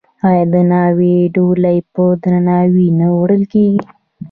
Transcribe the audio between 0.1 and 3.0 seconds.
آیا د ناوې ډولۍ په درناوي